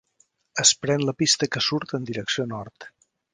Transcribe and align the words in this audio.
Es 0.63 0.71
pren 0.85 1.03
la 1.09 1.13
pista 1.19 1.49
que 1.57 1.63
surt 1.67 1.93
en 1.99 2.09
direcció 2.11 2.47
nord. 2.57 2.89